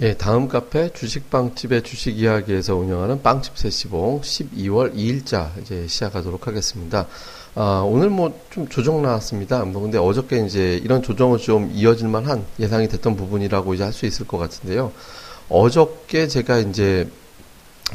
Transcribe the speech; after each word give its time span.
예, 0.00 0.14
다음 0.14 0.46
카페 0.46 0.92
주식빵집의 0.92 1.82
주식 1.82 2.18
이야기에서 2.18 2.76
운영하는 2.76 3.20
빵집 3.22 3.58
세시봉 3.58 4.20
12월 4.20 4.94
2일자 4.94 5.50
이제 5.60 5.86
시작하도록 5.88 6.46
하겠습니다. 6.46 7.06
아, 7.56 7.82
오늘 7.84 8.08
뭐 8.08 8.32
좀 8.50 8.68
조정 8.68 9.02
나왔습니다. 9.02 9.64
뭐 9.64 9.82
근데 9.82 9.98
어저께 9.98 10.44
이제 10.46 10.76
이런 10.84 11.02
조정은 11.02 11.38
좀 11.38 11.70
이어질 11.74 12.06
만한 12.08 12.44
예상이 12.60 12.88
됐던 12.88 13.16
부분이라고 13.16 13.74
이제 13.74 13.82
할 13.84 13.92
수 13.92 14.06
있을 14.06 14.26
것 14.26 14.38
같은데요. 14.38 14.92
어저께 15.48 16.28
제가 16.28 16.58
이제 16.58 17.08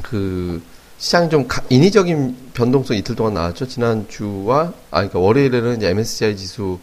그 0.01 0.61
시장이 0.97 1.29
좀 1.29 1.47
인위적인 1.69 2.51
변동성 2.53 2.97
이틀 2.97 3.15
동안 3.15 3.33
나왔죠. 3.35 3.67
지난주와, 3.67 4.73
아, 4.91 4.97
그러니까 4.97 5.19
월요일에는 5.19 5.77
이제 5.77 5.89
MSCI 5.89 6.35
지수 6.35 6.79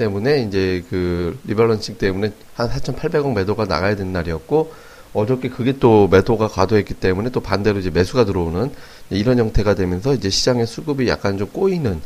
때문에 0.00 0.44
이제 0.44 0.82
그 0.88 1.38
리밸런싱 1.44 1.98
때문에 1.98 2.32
한 2.54 2.70
4,800억 2.70 3.34
매도가 3.34 3.66
나가야 3.66 3.96
되는 3.96 4.12
날이었고 4.12 4.72
어저께 5.12 5.50
그게 5.50 5.78
또 5.78 6.08
매도가 6.08 6.48
과도했기 6.48 6.94
때문에 6.94 7.30
또 7.30 7.40
반대로 7.40 7.78
이제 7.78 7.90
매수가 7.90 8.24
들어오는 8.24 8.70
이런 9.10 9.38
형태가 9.38 9.74
되면서 9.74 10.14
이제 10.14 10.30
시장의 10.30 10.66
수급이 10.66 11.08
약간 11.08 11.36
좀 11.36 11.48
꼬이는 11.48 12.00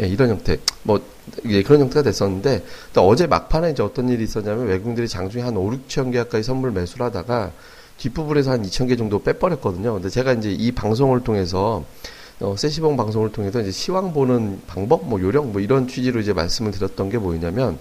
예, 0.00 0.06
이런 0.06 0.28
형태 0.30 0.58
뭐 0.82 1.00
예, 1.46 1.62
그런 1.62 1.80
형태가 1.80 2.02
됐었는데 2.02 2.64
또 2.92 3.08
어제 3.08 3.26
막판에 3.26 3.70
이제 3.70 3.82
어떤 3.82 4.08
일이 4.08 4.24
있었냐면 4.24 4.66
외국인들이 4.66 5.08
장중에 5.08 5.42
한 5.42 5.56
5, 5.56 5.70
6천 5.70 6.12
개 6.12 6.18
가까이 6.18 6.42
선물 6.42 6.72
매수를 6.72 7.06
하다가 7.06 7.52
뒷부분에서 7.98 8.52
한 8.52 8.62
2천 8.62 8.88
개 8.88 8.96
정도 8.96 9.22
빼버렸거든요. 9.22 9.94
근데 9.94 10.08
제가 10.08 10.32
이제 10.32 10.50
이 10.50 10.72
방송을 10.72 11.22
통해서 11.22 11.84
어, 12.40 12.56
세시봉 12.56 12.96
방송을 12.96 13.32
통해서 13.32 13.60
이제 13.60 13.70
시황 13.70 14.14
보는 14.14 14.62
방법, 14.66 15.06
뭐 15.06 15.20
요령, 15.20 15.52
뭐 15.52 15.60
이런 15.60 15.86
취지로 15.86 16.20
이제 16.20 16.32
말씀을 16.32 16.72
드렸던 16.72 17.10
게 17.10 17.18
뭐냐면, 17.18 17.78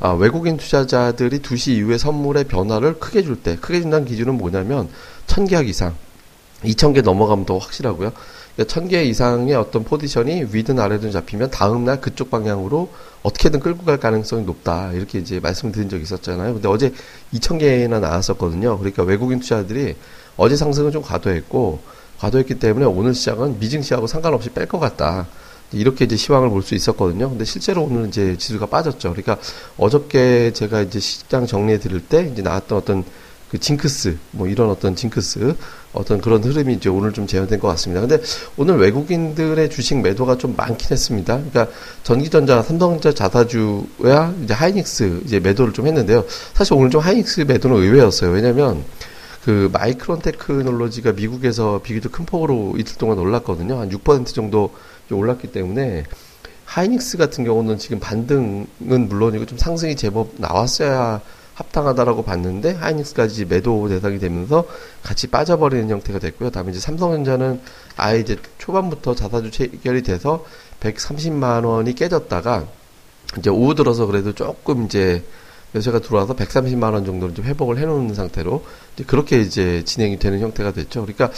아, 0.00 0.12
외국인 0.12 0.56
투자자들이 0.56 1.40
2시 1.40 1.72
이후에 1.72 1.98
선물의 1.98 2.44
변화를 2.44 2.98
크게 2.98 3.22
줄 3.22 3.42
때, 3.42 3.56
크게 3.56 3.82
준다는 3.82 4.06
기준은 4.06 4.38
뭐냐면, 4.38 4.88
1000계약 5.26 5.68
이상, 5.68 5.94
2000개 6.64 7.02
넘어가면 7.02 7.44
더 7.44 7.58
확실하고요. 7.58 8.12
그러니까 8.56 8.74
1000개 8.74 9.04
이상의 9.04 9.54
어떤 9.56 9.84
포지션이 9.84 10.46
위든 10.52 10.78
아래든 10.78 11.10
잡히면 11.10 11.50
다음날 11.50 12.00
그쪽 12.00 12.30
방향으로 12.30 12.90
어떻게든 13.22 13.60
끌고 13.60 13.84
갈 13.84 13.98
가능성이 13.98 14.44
높다. 14.44 14.92
이렇게 14.92 15.18
이제 15.18 15.38
말씀을 15.38 15.72
드린 15.72 15.88
적이 15.90 16.04
있었잖아요. 16.04 16.54
근데 16.54 16.68
어제 16.68 16.92
2000개나 17.34 18.00
나왔었거든요. 18.00 18.78
그러니까 18.78 19.02
외국인 19.02 19.40
투자들이 19.40 19.96
어제 20.36 20.56
상승은 20.56 20.92
좀 20.92 21.02
과도했고, 21.02 21.80
과도했기 22.22 22.60
때문에 22.60 22.86
오늘 22.86 23.14
시장은 23.14 23.58
미증시하고 23.58 24.06
상관없이 24.06 24.48
뺄 24.50 24.66
것 24.68 24.78
같다. 24.78 25.26
이렇게 25.72 26.04
이제 26.04 26.16
시황을 26.16 26.50
볼 26.50 26.62
수 26.62 26.76
있었거든요. 26.76 27.28
근데 27.30 27.44
실제로 27.44 27.82
오늘 27.82 28.06
이제 28.06 28.36
지수가 28.38 28.66
빠졌죠. 28.66 29.10
그러니까 29.10 29.38
어저께 29.76 30.52
제가 30.52 30.82
이제 30.82 31.00
시장 31.00 31.46
정리해 31.46 31.80
드릴 31.80 32.00
때 32.00 32.30
이제 32.32 32.42
나왔던 32.42 32.78
어떤 32.78 33.04
그 33.50 33.58
징크스, 33.58 34.16
뭐 34.30 34.46
이런 34.46 34.70
어떤 34.70 34.94
징크스, 34.94 35.54
어떤 35.92 36.20
그런 36.20 36.42
흐름이 36.44 36.74
이제 36.74 36.88
오늘 36.88 37.12
좀 37.12 37.26
재현된 37.26 37.58
것 37.58 37.68
같습니다. 37.68 38.00
근데 38.00 38.22
오늘 38.56 38.78
외국인들의 38.78 39.68
주식 39.70 40.00
매도가 40.00 40.38
좀 40.38 40.54
많긴 40.56 40.90
했습니다. 40.90 41.34
그러니까 41.34 41.66
전기전자, 42.02 42.62
삼성전자 42.62 43.12
자사주야 43.12 44.34
이제 44.44 44.54
하이닉스 44.54 45.22
이제 45.24 45.40
매도를 45.40 45.72
좀 45.72 45.86
했는데요. 45.86 46.24
사실 46.54 46.74
오늘 46.74 46.88
좀 46.90 47.00
하이닉스 47.00 47.40
매도는 47.40 47.76
의외였어요. 47.76 48.30
왜냐면 48.30 48.84
그 49.44 49.68
마이크론 49.72 50.20
테크놀로지가 50.20 51.12
미국에서 51.12 51.80
비교적 51.82 52.12
큰 52.12 52.24
폭으로 52.24 52.74
이틀 52.78 52.96
동안 52.96 53.18
올랐거든요. 53.18 53.80
한 53.80 53.90
6% 53.90 54.26
정도 54.26 54.70
올랐기 55.10 55.52
때문에 55.52 56.04
하이닉스 56.64 57.18
같은 57.18 57.44
경우는 57.44 57.76
지금 57.76 58.00
반등은 58.00 58.66
물론이고 58.78 59.44
좀 59.46 59.58
상승이 59.58 59.96
제법 59.96 60.30
나왔어야 60.38 61.20
합당하다라고 61.54 62.22
봤는데 62.22 62.72
하이닉스까지 62.72 63.44
매도 63.44 63.88
대상이 63.88 64.18
되면서 64.18 64.64
같이 65.02 65.26
빠져버리는 65.26 65.90
형태가 65.90 66.18
됐고요. 66.18 66.50
다음에 66.50 66.70
이제 66.70 66.80
삼성전자는 66.80 67.60
아예 67.96 68.20
이제 68.20 68.36
초반부터 68.58 69.14
자사주 69.14 69.50
체결이 69.50 70.02
돼서 70.02 70.46
130만 70.80 71.66
원이 71.66 71.94
깨졌다가 71.94 72.66
이제 73.38 73.50
오후 73.50 73.74
들어서 73.74 74.06
그래도 74.06 74.32
조금 74.32 74.86
이제 74.86 75.22
매수가 75.72 76.00
들어와서 76.00 76.34
130만 76.36 76.92
원 76.92 77.04
정도를 77.04 77.34
좀 77.34 77.44
회복을 77.44 77.78
해놓는 77.78 78.14
상태로 78.14 78.64
이제 78.94 79.04
그렇게 79.04 79.40
이제 79.40 79.82
진행이 79.84 80.18
되는 80.18 80.40
형태가 80.40 80.72
됐죠. 80.72 81.02
그러니까 81.02 81.30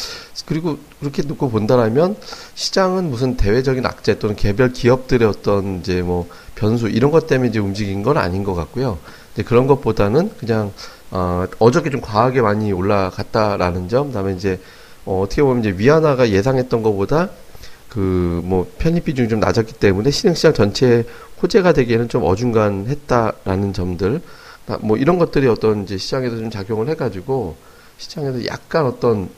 그리고 0.47 0.79
그렇게 1.01 1.23
놓고 1.23 1.51
본다라면 1.51 2.17
시장은 2.55 3.11
무슨 3.11 3.37
대외적인 3.37 3.87
악재 3.87 4.19
또는 4.19 4.37
개별 4.37 4.73
기업들의 4.73 5.27
어떤 5.29 5.79
이제 5.79 6.03
뭐 6.03 6.29
변수 6.55 6.89
이런 6.89 7.11
것 7.11 7.27
때문에 7.27 7.51
이제 7.51 7.59
움직인 7.59 8.03
건 8.03 8.19
아닌 8.19 8.45
것 8.45 8.55
같고요. 8.55 8.99
이제 9.33 9.43
그런 9.43 9.67
것보다는 9.67 10.31
그냥 10.39 10.73
어, 11.11 11.47
어저께 11.61 11.91
좀 11.91 12.01
과하게 12.01 12.41
많이 12.43 12.73
올라갔다라는 12.73 13.89
점, 13.89 14.09
그다음에 14.09 14.33
이제 14.35 14.61
어, 15.05 15.21
어떻게 15.23 15.43
보면 15.43 15.61
이제 15.61 15.75
위안화가 15.77 16.31
예상했던 16.31 16.83
것보다 16.83 17.31
그 17.95 18.43
뭐 18.45 18.71
편입 18.79 19.05
비중이 19.05 19.29
좀 19.29 19.41
낮았기 19.41 19.75
때문에 19.75 20.11
신흥시장 20.11 20.53
전체에 20.53 21.05
호재가 21.43 21.73
되기에는 21.73 22.09
좀 22.09 22.25
어중간했다라는 22.25 23.73
점들, 23.73 24.21
뭐 24.81 24.97
이런 24.97 25.19
것들이 25.19 25.47
어떤 25.47 25.85
이제 25.85 25.97
시장에서 25.97 26.37
좀 26.37 26.51
작용을 26.51 26.89
해가지고 26.89 27.57
시장에서 27.99 28.45
약간 28.47 28.87
어떤 28.87 29.29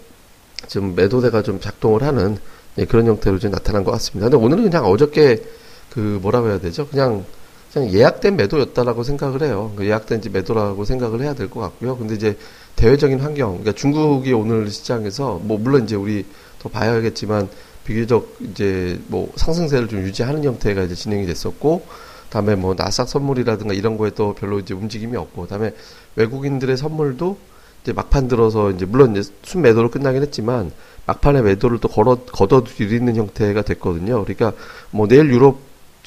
좀 0.68 0.94
매도대가 0.94 1.42
좀 1.42 1.60
작동을 1.60 2.02
하는 2.02 2.38
네, 2.76 2.84
그런 2.84 3.06
형태로 3.06 3.38
좀 3.38 3.50
나타난 3.50 3.84
것 3.84 3.90
같습니다. 3.92 4.28
근데 4.28 4.44
오늘은 4.44 4.64
그냥 4.64 4.86
어저께 4.86 5.42
그 5.90 6.18
뭐라고 6.22 6.48
해야 6.48 6.58
되죠? 6.58 6.86
그냥 6.88 7.24
그냥 7.72 7.92
예약된 7.92 8.36
매도였다라고 8.36 9.02
생각을 9.02 9.42
해요. 9.42 9.72
그 9.76 9.86
예약된 9.86 10.18
이제 10.20 10.28
매도라고 10.30 10.84
생각을 10.84 11.20
해야 11.20 11.34
될 11.34 11.48
것 11.50 11.60
같고요. 11.60 11.96
근데 11.96 12.14
이제 12.14 12.36
대외적인 12.76 13.20
환경, 13.20 13.50
그러니까 13.58 13.72
중국이 13.72 14.32
오늘 14.32 14.70
시장에서 14.70 15.40
뭐 15.42 15.58
물론 15.58 15.84
이제 15.84 15.94
우리 15.96 16.24
더 16.58 16.68
봐야겠지만 16.68 17.48
비교적 17.86 18.36
이제 18.50 19.00
뭐 19.06 19.32
상승세를 19.36 19.88
좀 19.88 20.00
유지하는 20.00 20.44
형태가 20.44 20.82
이제 20.82 20.94
진행이 20.94 21.26
됐었고, 21.26 21.86
다음에 22.28 22.56
뭐 22.56 22.74
나삭 22.74 23.08
선물이라든가 23.08 23.72
이런 23.72 23.96
거에 23.96 24.10
또 24.10 24.34
별로 24.34 24.58
이제 24.58 24.74
움직임이 24.74 25.16
없고, 25.16 25.46
다음에 25.46 25.72
외국인들의 26.16 26.76
선물도 26.76 27.38
이제 27.82 27.92
막판 27.92 28.26
들어서 28.26 28.72
이제 28.72 28.84
물론 28.84 29.16
이제 29.16 29.30
순 29.44 29.62
매도로 29.62 29.92
끝나긴 29.92 30.20
했지만 30.22 30.72
막판에 31.06 31.42
매도를 31.42 31.78
또 31.78 31.86
걸어 31.86 32.16
걷어들이는 32.16 33.14
형태가 33.14 33.62
됐거든요. 33.62 34.24
그러니까 34.24 34.52
뭐 34.90 35.06
내일 35.06 35.30
유럽 35.30 35.60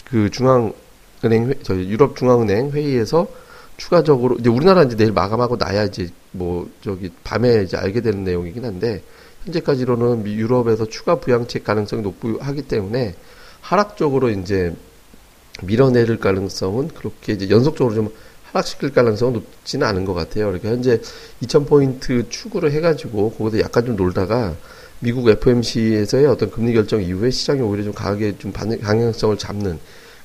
그 0.04 0.30
중앙 0.30 0.74
은행 1.24 1.54
저희 1.64 1.88
유럽 1.88 2.18
중앙은행 2.18 2.72
회의에서 2.72 3.28
추가적으로 3.78 4.36
이제 4.40 4.50
우리나라 4.50 4.84
이제 4.84 4.98
내일 4.98 5.14
마감하고 5.14 5.56
나야 5.56 5.86
이제 5.86 6.10
뭐 6.32 6.70
저기 6.82 7.12
밤에 7.24 7.64
이제 7.64 7.78
알게 7.78 8.02
되는 8.02 8.26
내용이긴 8.26 8.66
한데 8.66 9.02
현재까지로는 9.46 10.26
유럽에서 10.28 10.86
추가 10.86 11.20
부양책 11.20 11.64
가능성이 11.64 12.02
높고 12.02 12.40
하기 12.40 12.64
때문에 12.64 13.16
하락적으로 13.62 14.30
이제 14.30 14.76
밀어내릴 15.64 16.20
가능성은 16.20 16.90
그렇게 16.90 17.34
이제 17.34 17.50
연속적으로 17.50 17.96
좀 17.96 18.10
하락시킬 18.52 18.94
가능성은 18.94 19.34
높지는 19.34 19.88
않은 19.88 20.06
것 20.06 20.14
같아요. 20.14 20.46
그러니까 20.46 20.70
현재 20.70 21.00
2000포인트 21.44 22.30
추구를 22.30 22.72
해가지고 22.72 23.32
거기서 23.32 23.60
약간 23.60 23.86
좀 23.86 23.96
놀다가 23.96 24.56
미국 25.00 25.30
FMC에서의 25.30 26.26
어떤 26.26 26.50
금리 26.50 26.74
결정 26.74 27.02
이후에 27.02 27.30
시장이 27.30 27.62
오히려 27.62 27.86
좀 27.86 27.94
강하게 27.94 28.38
좀 28.38 28.52
방향성을 28.52 29.38
잡는 29.38 29.80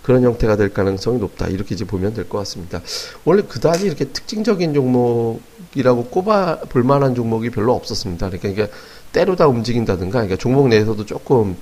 그런 0.04 0.22
형태가 0.22 0.56
될 0.56 0.72
가능성이 0.72 1.18
높다. 1.18 1.46
이렇게 1.48 1.74
이제 1.74 1.84
보면 1.84 2.12
될 2.12 2.28
것 2.28 2.38
같습니다. 2.38 2.82
원래 3.24 3.42
그다지 3.42 3.86
이렇게 3.86 4.04
특징적인 4.04 4.74
종목이라고 4.74 6.04
꼽아 6.10 6.60
볼 6.68 6.84
만한 6.84 7.14
종목이 7.14 7.48
별로 7.48 7.74
없었습니다. 7.74 8.28
그러니까 8.28 8.48
이게 8.50 8.70
때로다 9.12 9.48
움직인다든가, 9.48 10.12
그러니까 10.18 10.36
종목 10.36 10.68
내에서도 10.68 11.06
조금 11.06 11.56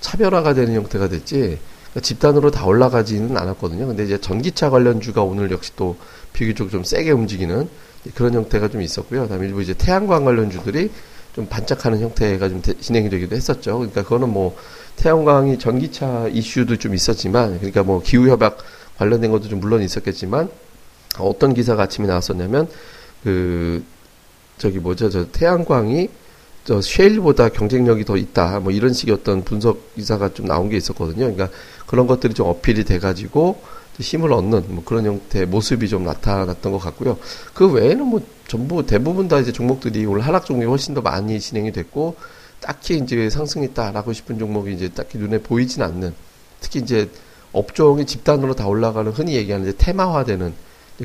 차별화가 0.00 0.54
되는 0.54 0.74
형태가 0.74 1.08
됐지, 1.08 1.58
그러니까 1.90 2.00
집단으로 2.00 2.52
다 2.52 2.66
올라가지는 2.66 3.36
않았거든요. 3.36 3.88
근데 3.88 4.04
이제 4.04 4.20
전기차 4.20 4.70
관련주가 4.70 5.24
오늘 5.24 5.50
역시 5.50 5.72
또 5.74 5.96
비교적 6.32 6.70
좀 6.70 6.84
세게 6.84 7.10
움직이는 7.10 7.68
그런 8.14 8.32
형태가 8.32 8.68
좀 8.68 8.80
있었고요. 8.80 9.22
그다음에 9.22 9.48
일부 9.48 9.60
이제 9.60 9.74
태양광 9.74 10.24
관련주들이 10.24 10.90
좀 11.34 11.46
반짝하는 11.46 12.00
형태가 12.00 12.48
좀 12.48 12.62
진행이 12.62 13.10
되기도 13.10 13.34
했었죠. 13.34 13.78
그러니까 13.78 14.04
그거는 14.04 14.28
뭐 14.28 14.56
태양광이 14.98 15.58
전기차 15.58 16.28
이슈도 16.28 16.76
좀 16.76 16.94
있었지만, 16.94 17.58
그러니까 17.58 17.82
뭐 17.82 18.02
기후 18.02 18.28
협약 18.28 18.58
관련된 18.98 19.30
것도 19.30 19.48
좀 19.48 19.60
물론 19.60 19.82
있었겠지만 19.82 20.50
어떤 21.18 21.54
기사가 21.54 21.84
아침에 21.84 22.06
나왔었냐면 22.06 22.68
그 23.22 23.82
저기 24.58 24.78
뭐죠, 24.78 25.08
저 25.08 25.26
태양광이 25.30 26.08
저 26.64 26.82
쉐일보다 26.82 27.48
경쟁력이 27.48 28.04
더 28.04 28.16
있다. 28.16 28.60
뭐 28.60 28.72
이런 28.72 28.92
식의 28.92 29.14
어떤 29.14 29.42
분석 29.42 29.94
기사가 29.94 30.34
좀 30.34 30.46
나온 30.46 30.68
게 30.68 30.76
있었거든요. 30.76 31.32
그러니까 31.32 31.48
그런 31.86 32.06
것들이 32.06 32.34
좀 32.34 32.48
어필이 32.48 32.84
돼 32.84 32.98
가지고 32.98 33.62
힘을 34.00 34.32
얻는 34.32 34.64
뭐 34.68 34.84
그런 34.84 35.06
형태의 35.06 35.46
모습이 35.46 35.88
좀 35.88 36.04
나타났던 36.04 36.70
것 36.72 36.78
같고요. 36.78 37.18
그 37.54 37.70
외에는 37.70 38.06
뭐 38.06 38.20
전부 38.46 38.84
대부분 38.84 39.28
다 39.28 39.38
이제 39.38 39.50
종목들이 39.50 40.04
오늘 40.06 40.22
하락 40.22 40.44
종목이 40.44 40.66
훨씬 40.66 40.94
더 40.94 41.00
많이 41.00 41.40
진행이 41.40 41.72
됐고 41.72 42.16
딱히 42.60 42.98
이제 42.98 43.30
상승했다라고 43.30 44.12
싶은 44.12 44.38
종목이 44.38 44.72
이제 44.72 44.88
딱히 44.88 45.18
눈에 45.18 45.38
보이진 45.38 45.82
않는 45.82 46.14
특히 46.60 46.80
이제 46.80 47.08
업종이 47.52 48.04
집단으로 48.04 48.54
다 48.54 48.66
올라가는 48.66 49.10
흔히 49.12 49.34
얘기하는 49.36 49.68
이제 49.68 49.76
테마화되는 49.78 50.52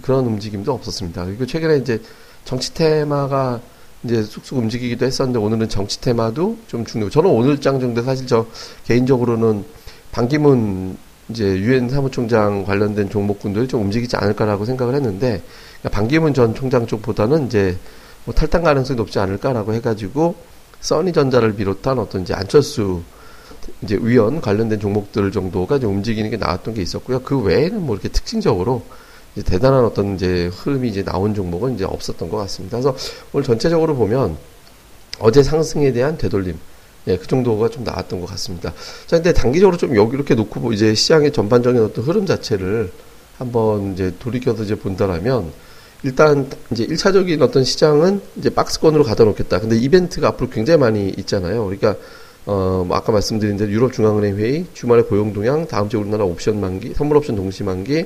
그런 0.01 0.25
움직임도 0.25 0.73
없었습니다. 0.73 1.25
그리고 1.25 1.45
최근에 1.45 1.77
이제 1.77 2.01
정치 2.45 2.73
테마가 2.73 3.61
이제 4.03 4.21
쑥쑥 4.23 4.57
움직이기도 4.57 5.05
했었는데 5.05 5.39
오늘은 5.39 5.69
정치 5.69 6.01
테마도 6.01 6.57
좀 6.67 6.83
중요. 6.85 7.09
저는 7.09 7.29
오늘 7.29 7.61
장 7.61 7.79
정도 7.79 8.01
사실 8.01 8.27
저 8.27 8.45
개인적으로는 8.85 9.63
반기문 10.11 10.97
이제 11.29 11.45
유엔 11.45 11.89
사무총장 11.89 12.65
관련된 12.65 13.09
종목군들이 13.09 13.67
좀 13.67 13.81
움직이지 13.81 14.17
않을까라고 14.17 14.65
생각을 14.65 14.95
했는데 14.95 15.41
그러니까 15.79 15.89
반기문 15.89 16.33
전 16.33 16.53
총장 16.53 16.85
쪽보다는 16.85 17.47
이제 17.47 17.77
뭐 18.25 18.33
탈당 18.33 18.63
가능성이 18.63 18.97
높지 18.97 19.19
않을까라고 19.19 19.73
해가지고 19.73 20.35
써니전자를 20.83 21.56
비롯한 21.56 21.97
어떤 21.97 22.21
이제 22.21 22.33
안철수 22.33 23.01
이제 23.81 23.97
위원 24.01 24.41
관련된 24.41 24.80
종목들 24.80 25.31
정도가 25.31 25.77
이제 25.77 25.88
움직이는 25.88 26.30
게 26.30 26.38
나왔던 26.38 26.74
게 26.74 26.81
있었고요. 26.81 27.21
그 27.21 27.39
외에는 27.39 27.81
뭐 27.81 27.95
이렇게 27.95 28.09
특징적으로 28.09 28.83
이제 29.35 29.44
대단한 29.44 29.85
어떤 29.85 30.15
이제 30.15 30.51
흐름이 30.53 30.89
이제 30.89 31.03
나온 31.03 31.33
종목은 31.33 31.75
이제 31.75 31.85
없었던 31.85 32.30
것 32.30 32.38
같습니다. 32.38 32.77
그래서 32.77 32.95
오늘 33.31 33.45
전체적으로 33.45 33.95
보면 33.95 34.38
어제 35.19 35.41
상승에 35.41 35.91
대한 35.94 36.18
되돌림, 36.18 36.57
예, 37.07 37.18
그 37.18 37.27
정도가 37.27 37.69
좀 37.69 37.83
나왔던 37.83 38.19
것 38.19 38.27
같습니다. 38.31 38.74
자, 39.07 39.18
근데 39.18 39.33
단기적으로 39.33 39.77
좀 39.77 39.95
여기 39.95 40.15
이렇게 40.15 40.36
놓고 40.36 40.74
이제 40.74 40.94
시장의 40.94 41.31
전반적인 41.31 41.81
어떤 41.81 42.03
흐름 42.03 42.25
자체를 42.25 42.91
한번 43.38 43.94
이제 43.94 44.13
돌이켜서 44.19 44.63
이제 44.63 44.75
본다라면 44.75 45.51
일단 46.03 46.50
이제 46.71 46.83
일차적인 46.83 47.41
어떤 47.41 47.63
시장은 47.63 48.21
이제 48.35 48.50
박스권으로 48.50 49.03
가다 49.03 49.23
놓겠다. 49.23 49.59
근데 49.59 49.77
이벤트가 49.77 50.29
앞으로 50.29 50.50
굉장히 50.50 50.79
많이 50.79 51.09
있잖아요. 51.17 51.63
그러니까 51.63 51.95
어, 52.45 52.83
뭐 52.85 52.97
아까 52.97 53.13
말씀드린 53.13 53.55
대로 53.55 53.71
유럽 53.71 53.94
중앙은행 53.94 54.35
회의, 54.35 54.65
주말에 54.73 55.03
고용 55.03 55.31
동향, 55.31 55.65
다음 55.65 55.88
주에 55.88 56.00
우리나라 56.00 56.25
옵션 56.25 56.59
만기, 56.59 56.94
선물 56.95 57.15
옵션 57.17 57.38
동시 57.38 57.63
만기, 57.63 58.05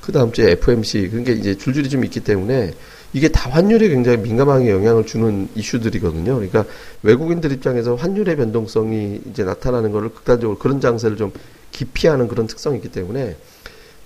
그 0.00 0.12
다음 0.12 0.32
주에 0.32 0.52
FMC 0.52 1.08
그런 1.10 1.24
게 1.24 1.32
이제 1.32 1.54
줄줄이 1.56 1.90
좀 1.90 2.02
있기 2.04 2.20
때문에 2.20 2.72
이게 3.12 3.28
다 3.28 3.48
환율에 3.50 3.88
굉장히 3.88 4.18
민감하게 4.18 4.70
영향을 4.70 5.04
주는 5.06 5.48
이슈들이거든요. 5.54 6.34
그러니까 6.34 6.64
외국인들 7.02 7.52
입장에서 7.52 7.94
환율의 7.94 8.36
변동성이 8.36 9.20
이제 9.30 9.44
나타나는 9.44 9.92
거를 9.92 10.08
극단적으로 10.08 10.58
그런 10.58 10.80
장세를 10.80 11.16
좀 11.16 11.30
기피하는 11.70 12.26
그런 12.26 12.46
특성이 12.46 12.76
있기 12.76 12.90
때문에 12.90 13.36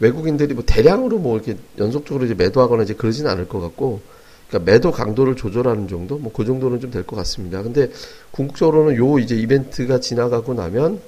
외국인들이 0.00 0.54
뭐 0.54 0.62
대량으로 0.66 1.18
뭐 1.18 1.36
이렇게 1.36 1.56
연속적으로 1.78 2.24
이제 2.24 2.34
매도하거나 2.34 2.82
이제 2.84 2.94
그러지는 2.94 3.30
않을 3.30 3.48
것 3.48 3.60
같고 3.60 4.00
그러니까 4.48 4.70
매도 4.70 4.92
강도를 4.92 5.36
조절하는 5.36 5.88
정도 5.88 6.18
뭐 6.18 6.32
그 6.32 6.44
정도는 6.44 6.80
좀 6.80 6.90
될 6.90 7.04
것 7.04 7.16
같습니다. 7.16 7.62
근데 7.62 7.90
궁극적으로는 8.30 8.96
요 8.96 9.18
이제 9.18 9.34
이벤트가 9.34 10.00
지나가고 10.00 10.54
나면 10.54 11.00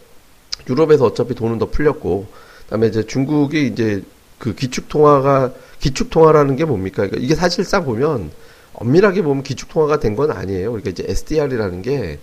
유럽에서 0.68 1.06
어차피 1.06 1.34
돈은 1.34 1.58
더 1.58 1.70
풀렸고 1.70 2.26
그다음에 2.64 2.88
이제 2.88 3.02
중국이 3.04 3.66
이제 3.66 4.02
그 4.38 4.54
기축 4.54 4.88
통화가 4.88 5.52
기축 5.80 6.10
통화라는 6.10 6.56
게 6.56 6.64
뭡니까? 6.64 6.96
그러니까 7.06 7.18
이게 7.18 7.34
사실상 7.34 7.84
보면 7.84 8.30
엄밀하게 8.74 9.22
보면 9.22 9.42
기축 9.42 9.68
통화가 9.70 10.00
된 10.00 10.16
건 10.16 10.30
아니에요. 10.30 10.70
그러니까 10.72 10.90
이제 10.90 11.04
SDR이라는 11.06 11.82
게 11.82 12.18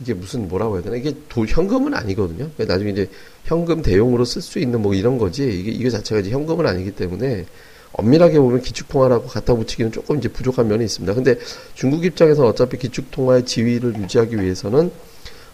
이게 0.00 0.14
무슨 0.14 0.48
뭐라고 0.48 0.76
해야 0.76 0.82
되나? 0.82 0.96
이게 0.96 1.14
도, 1.28 1.46
현금은 1.46 1.94
아니거든요. 1.94 2.50
그러니까 2.54 2.64
나중에 2.66 2.90
이제 2.90 3.08
현금 3.44 3.82
대용으로 3.82 4.24
쓸 4.24 4.42
수 4.42 4.58
있는 4.58 4.82
뭐 4.82 4.94
이런 4.94 5.18
거지. 5.18 5.44
이게 5.44 5.70
이게 5.70 5.88
자체가 5.88 6.20
이제 6.20 6.30
현금은 6.30 6.66
아니기 6.66 6.90
때문에 6.90 7.46
엄밀하게 7.92 8.38
보면 8.38 8.60
기축통화라고 8.60 9.26
갖다 9.26 9.54
붙이기는 9.54 9.92
조금 9.92 10.18
이제 10.18 10.28
부족한 10.28 10.68
면이 10.68 10.84
있습니다. 10.84 11.14
근데 11.14 11.38
중국 11.74 12.04
입장에서 12.04 12.46
어차피 12.46 12.76
기축통화의 12.76 13.46
지위를 13.46 13.96
유지하기 13.96 14.36
위해서는 14.40 14.90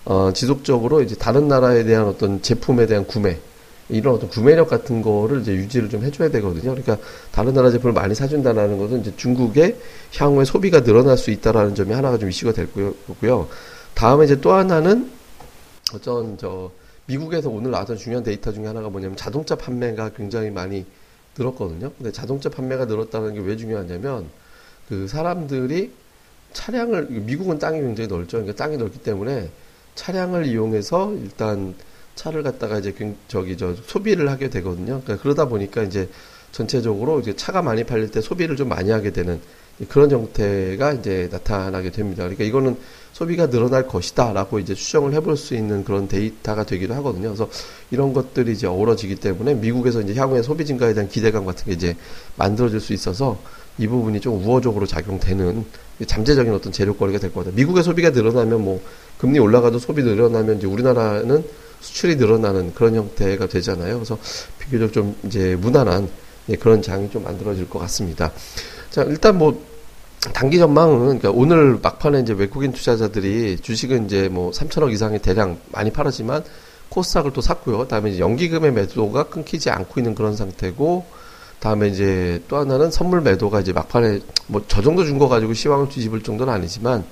어, 0.04 0.32
지속적으로 0.34 1.02
이제 1.02 1.14
다른 1.14 1.46
나라에 1.46 1.84
대한 1.84 2.06
어떤 2.06 2.42
제품에 2.42 2.86
대한 2.86 3.06
구매 3.06 3.38
이런 3.88 4.14
어떤 4.14 4.28
구매력 4.28 4.68
같은 4.68 5.02
거를 5.02 5.42
이제 5.42 5.52
유지를 5.52 5.88
좀 5.88 6.02
해줘야 6.02 6.30
되거든요. 6.30 6.74
그러니까 6.74 6.98
다른 7.30 7.54
나라 7.54 7.70
제품을 7.70 7.92
많이 7.92 8.14
사준다라는 8.14 8.78
것은 8.78 9.02
이제 9.02 9.12
중국의 9.16 9.76
향후에 10.16 10.44
소비가 10.44 10.82
늘어날 10.82 11.16
수 11.16 11.30
있다라는 11.30 11.74
점이 11.76 11.92
하나가 11.92 12.18
좀 12.18 12.28
이슈가 12.28 12.52
될 12.52 12.68
거고요. 12.72 13.48
다음에 13.94 14.24
이제 14.24 14.40
또 14.40 14.52
하나는 14.52 15.10
어쩐 15.94 16.36
저 16.38 16.70
미국에서 17.06 17.50
오늘 17.50 17.70
나왔던 17.70 17.96
중요한 17.96 18.24
데이터 18.24 18.52
중에 18.52 18.66
하나가 18.66 18.88
뭐냐면 18.88 19.16
자동차 19.16 19.54
판매가 19.56 20.10
굉장히 20.10 20.50
많이 20.50 20.84
늘었거든요. 21.36 21.92
근데 21.96 22.12
자동차 22.12 22.48
판매가 22.48 22.86
늘었다는 22.86 23.34
게 23.34 23.40
왜 23.40 23.56
중요하냐면 23.56 24.26
그 24.88 25.08
사람들이 25.08 25.92
차량을 26.52 27.06
미국은 27.10 27.58
땅이 27.58 27.80
굉장히 27.80 28.08
넓죠. 28.08 28.38
그러니까 28.38 28.62
땅이 28.62 28.76
넓기 28.76 28.98
때문에 28.98 29.50
차량을 29.94 30.46
이용해서 30.46 31.12
일단 31.14 31.74
차를 32.14 32.42
갖다가 32.42 32.78
이제 32.78 32.94
저기 33.28 33.56
저 33.56 33.74
소비를 33.74 34.30
하게 34.30 34.50
되거든요. 34.50 35.00
그러니까 35.02 35.16
그러다 35.16 35.46
보니까 35.46 35.82
이제 35.82 36.08
전체적으로 36.52 37.20
이제 37.20 37.34
차가 37.34 37.62
많이 37.62 37.84
팔릴 37.84 38.10
때 38.10 38.20
소비를 38.20 38.56
좀 38.56 38.68
많이 38.68 38.90
하게 38.90 39.10
되는 39.10 39.40
그런 39.88 40.10
형태가 40.10 40.92
이제 40.94 41.28
나타나게 41.30 41.90
됩니다. 41.90 42.22
그러니까 42.24 42.44
이거는 42.44 42.76
소비가 43.12 43.50
늘어날 43.50 43.86
것이다라고 43.86 44.58
이제 44.58 44.74
추정을 44.74 45.12
해볼 45.14 45.36
수 45.36 45.54
있는 45.54 45.84
그런 45.84 46.08
데이터가 46.08 46.64
되기도 46.64 46.94
하거든요. 46.94 47.28
그래서 47.28 47.48
이런 47.90 48.12
것들이 48.12 48.52
이제 48.52 48.66
어우러지기 48.66 49.16
때문에 49.16 49.54
미국에서 49.54 50.00
이제 50.00 50.14
향후에 50.14 50.42
소비 50.42 50.64
증가에 50.64 50.94
대한 50.94 51.08
기대감 51.08 51.44
같은 51.44 51.66
게 51.66 51.72
이제 51.72 51.96
만들어질 52.36 52.80
수 52.80 52.92
있어서 52.92 53.38
이 53.78 53.86
부분이 53.86 54.20
좀 54.20 54.42
우호적으로 54.44 54.86
작용되는 54.86 55.64
잠재적인 56.06 56.52
어떤 56.52 56.72
재료거리가 56.72 57.18
될 57.18 57.32
겁니다. 57.32 57.54
미국의 57.54 57.82
소비가 57.82 58.10
늘어나면 58.10 58.62
뭐 58.62 58.82
금리 59.18 59.38
올라가도 59.38 59.78
소비 59.78 60.02
늘어나면 60.02 60.58
이제 60.58 60.66
우리나라는 60.66 61.44
수출이 61.80 62.16
늘어나는 62.16 62.74
그런 62.74 62.94
형태가 62.94 63.46
되잖아요. 63.46 63.94
그래서 63.96 64.18
비교적 64.58 64.92
좀 64.92 65.16
이제 65.24 65.56
무난한 65.56 66.08
예, 66.48 66.56
그런 66.56 66.82
장이 66.82 67.10
좀 67.10 67.22
만들어질 67.22 67.68
것 67.68 67.78
같습니다. 67.80 68.32
자, 68.92 69.02
일단 69.04 69.38
뭐 69.38 69.58
단기 70.34 70.58
전망은 70.58 71.18
그러니까 71.18 71.30
오늘 71.30 71.78
막판에 71.82 72.20
이제 72.20 72.34
외국인 72.34 72.72
투자자들이 72.72 73.56
주식은 73.60 74.04
이제 74.04 74.28
뭐 74.28 74.50
3천억 74.50 74.92
이상의 74.92 75.20
대량 75.20 75.58
많이 75.72 75.90
팔았지만 75.90 76.44
코스닥을 76.90 77.32
또 77.32 77.40
샀고요. 77.40 77.78
그 77.78 77.88
다음에 77.88 78.10
이제 78.10 78.20
연기금의 78.20 78.70
매도가 78.72 79.24
끊기지 79.30 79.70
않고 79.70 79.98
있는 79.98 80.14
그런 80.14 80.36
상태고 80.36 81.06
다음에 81.58 81.88
이제 81.88 82.42
또 82.48 82.58
하나는 82.58 82.90
선물 82.90 83.22
매도가 83.22 83.60
이제 83.60 83.72
막판에 83.72 84.20
뭐 84.48 84.62
저 84.68 84.82
정도 84.82 85.06
준 85.06 85.18
거 85.18 85.26
가지고 85.26 85.54
시황을 85.54 85.88
뒤집을 85.88 86.22
정도는 86.22 86.52
아니지만 86.52 87.02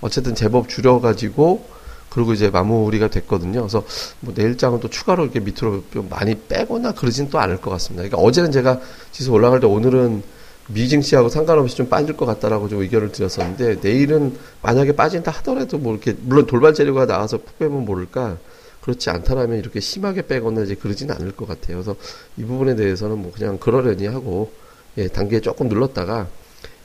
어쨌든 0.00 0.34
제법 0.34 0.68
줄여가지고 0.68 1.78
그리고 2.08 2.32
이제 2.32 2.50
마무리가 2.50 3.08
됐거든요. 3.10 3.60
그래서 3.60 3.84
뭐 4.18 4.34
내일장은 4.34 4.80
또 4.80 4.90
추가로 4.90 5.22
이렇게 5.22 5.38
밑으로 5.38 5.84
좀 5.92 6.08
많이 6.08 6.34
빼거나 6.34 6.92
그러진 6.92 7.30
또 7.30 7.38
않을 7.38 7.58
것 7.58 7.70
같습니다. 7.70 8.02
그러니까 8.02 8.18
어제는 8.18 8.50
제가 8.50 8.80
지수 9.12 9.30
올라갈 9.30 9.60
때 9.60 9.68
오늘은 9.68 10.36
미징 10.68 11.00
씨하고 11.00 11.28
상관없이 11.28 11.76
좀 11.76 11.88
빠질 11.88 12.16
것 12.16 12.26
같다라고 12.26 12.68
좀 12.68 12.82
의견을 12.82 13.12
드렸었는데 13.12 13.80
내일은 13.80 14.36
만약에 14.62 14.92
빠진다 14.92 15.30
하더라도 15.30 15.78
뭐 15.78 15.94
이렇게 15.94 16.14
물론 16.20 16.46
돌발 16.46 16.74
재료가 16.74 17.06
나와서 17.06 17.38
푹 17.38 17.58
빼면 17.58 17.84
모를까 17.84 18.38
그렇지 18.82 19.10
않다라면 19.10 19.58
이렇게 19.58 19.80
심하게 19.80 20.26
빼거나 20.26 20.62
이제 20.62 20.74
그러지는 20.74 21.14
않을 21.14 21.32
것 21.32 21.48
같아요. 21.48 21.76
그래서 21.76 21.96
이 22.36 22.44
부분에 22.44 22.76
대해서는 22.76 23.18
뭐 23.18 23.32
그냥 23.32 23.58
그러려니 23.58 24.06
하고 24.06 24.52
예, 24.98 25.08
단계에 25.08 25.40
조금 25.40 25.68
눌렀다가 25.68 26.28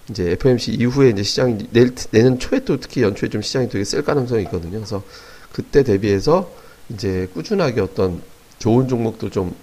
이제 0.10 0.32
FMC 0.32 0.74
이후에 0.74 1.10
이제 1.10 1.24
시장이 1.24 1.68
내일, 1.72 1.94
내년 2.12 2.40
초에 2.40 2.60
또 2.66 2.80
특히 2.80 3.02
연초에 3.02 3.30
좀 3.30 3.42
시장이 3.42 3.70
되게 3.70 3.84
쓸 3.84 4.04
가능성이 4.04 4.44
있거든요. 4.44 4.74
그래서 4.74 5.04
그때 5.52 5.84
대비해서 5.84 6.52
이제 6.90 7.30
꾸준하게 7.34 7.82
어떤 7.82 8.22
좋은 8.60 8.88
종목들 8.88 9.30
좀 9.30 9.56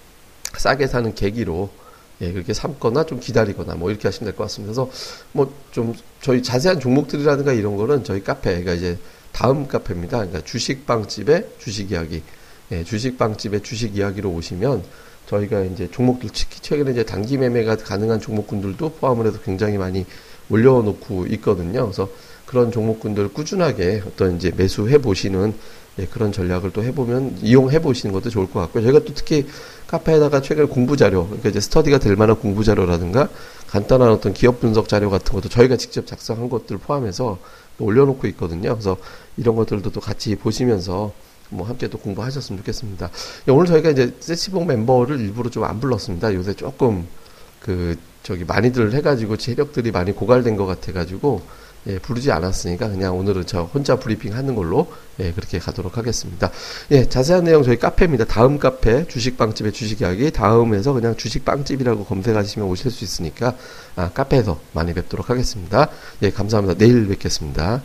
싸게 0.56 0.86
사는 0.86 1.14
계기로 1.14 1.70
예, 2.22 2.32
그렇게 2.32 2.52
삼거나 2.52 3.06
좀 3.06 3.18
기다리거나 3.20 3.74
뭐 3.74 3.90
이렇게 3.90 4.08
하시면 4.08 4.30
될 4.30 4.36
것 4.36 4.44
같습니다. 4.44 4.72
그래서 4.72 4.90
뭐 5.32 5.52
좀 5.72 5.94
저희 6.20 6.42
자세한 6.42 6.80
종목들이라든가 6.80 7.52
이런 7.52 7.76
거는 7.76 8.04
저희 8.04 8.22
카페가 8.22 8.74
이제 8.74 8.98
다음 9.32 9.66
카페입니다. 9.68 10.18
그러니까 10.18 10.40
주식빵집의 10.42 11.48
주식 11.58 11.90
이야기. 11.92 12.22
예, 12.72 12.84
주식빵집의 12.84 13.62
주식 13.62 13.96
이야기로 13.96 14.30
오시면 14.30 14.82
저희가 15.26 15.62
이제 15.62 15.88
종목들 15.90 16.30
최근에 16.32 16.90
이제 16.90 17.04
단기 17.04 17.38
매매가 17.38 17.76
가능한 17.76 18.20
종목군들도 18.20 18.94
포함을 18.94 19.26
해서 19.26 19.38
굉장히 19.44 19.78
많이 19.78 20.04
올려놓고 20.50 21.26
있거든요. 21.26 21.84
그래서 21.84 22.08
그런 22.46 22.72
종목군들 22.72 23.28
꾸준하게 23.28 24.02
어떤 24.06 24.36
이제 24.36 24.50
매수해 24.56 24.98
보시는 24.98 25.54
예, 26.00 26.06
그런 26.06 26.32
전략을 26.32 26.72
또 26.72 26.82
해보면 26.82 27.38
이용해 27.42 27.80
보시는 27.80 28.12
것도 28.12 28.30
좋을 28.30 28.50
것 28.50 28.60
같고요. 28.60 28.82
저희가 28.84 29.00
또 29.00 29.14
특히 29.14 29.46
카페에다가 29.86 30.40
최근 30.40 30.68
공부 30.68 30.96
자료, 30.96 31.26
그러니까 31.26 31.50
이제 31.50 31.60
스터디가 31.60 31.98
될 31.98 32.16
만한 32.16 32.36
공부 32.36 32.64
자료라든가 32.64 33.28
간단한 33.66 34.10
어떤 34.10 34.32
기업 34.32 34.60
분석 34.60 34.88
자료 34.88 35.10
같은 35.10 35.32
것도 35.34 35.48
저희가 35.48 35.76
직접 35.76 36.06
작성한 36.06 36.48
것들 36.48 36.78
포함해서 36.78 37.38
올려놓고 37.78 38.26
있거든요. 38.28 38.70
그래서 38.70 38.96
이런 39.36 39.56
것들도 39.56 39.90
또 39.90 40.00
같이 40.00 40.36
보시면서 40.36 41.12
뭐 41.50 41.66
함께 41.66 41.88
또 41.88 41.98
공부하셨으면 41.98 42.60
좋겠습니다. 42.60 43.10
예, 43.48 43.52
오늘 43.52 43.66
저희가 43.66 43.90
이제 43.90 44.14
세치봉 44.20 44.66
멤버를 44.66 45.20
일부러 45.20 45.50
좀 45.50 45.64
안 45.64 45.80
불렀습니다. 45.80 46.32
요새 46.34 46.54
조금 46.54 47.06
그 47.60 47.96
저기 48.22 48.44
많이들 48.44 48.92
해가지고 48.94 49.36
체력들이 49.36 49.90
많이 49.90 50.12
고갈된 50.12 50.56
것 50.56 50.66
같아가지고 50.66 51.42
예, 51.86 51.98
부르지 51.98 52.30
않았으니까 52.30 52.88
그냥 52.88 53.16
오늘은 53.16 53.46
저 53.46 53.62
혼자 53.62 53.96
브리핑 53.96 54.34
하는 54.34 54.54
걸로 54.54 54.92
예, 55.18 55.32
그렇게 55.32 55.58
가도록 55.58 55.96
하겠습니다. 55.96 56.50
예, 56.90 57.08
자세한 57.08 57.44
내용 57.44 57.62
저희 57.62 57.78
카페입니다. 57.78 58.24
다음 58.26 58.58
카페 58.58 59.06
주식빵집의 59.06 59.72
주식 59.72 60.00
이야기 60.00 60.30
다음에서 60.30 60.92
그냥 60.92 61.16
주식빵집이라고 61.16 62.04
검색하시면 62.04 62.68
오실 62.68 62.90
수 62.90 63.04
있으니까 63.04 63.56
아, 63.96 64.10
카페에서 64.10 64.60
많이 64.72 64.92
뵙도록 64.94 65.30
하겠습니다. 65.30 65.88
예, 66.22 66.30
감사합니다. 66.30 66.78
내일 66.78 67.08
뵙겠습니다. 67.08 67.82